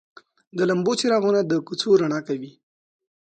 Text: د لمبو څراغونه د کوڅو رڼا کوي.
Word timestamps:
د 0.57 0.59
لمبو 0.69 0.93
څراغونه 0.99 1.41
د 1.45 1.51
کوڅو 1.67 1.89
رڼا 2.01 2.19
کوي. 2.27 2.51